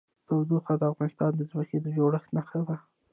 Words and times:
تودوخه 0.27 0.73
د 0.77 0.83
افغانستان 0.93 1.31
د 1.35 1.41
ځمکې 1.49 1.77
د 1.81 1.87
جوړښت 1.97 2.29
نښه 2.35 2.61
ده. 2.67 2.77